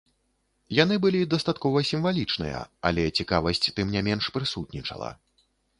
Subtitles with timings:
[0.83, 2.59] Яны былі дастаткова сімвалічныя,
[2.91, 5.17] але цікавасць, тым не менш, прысутнічала.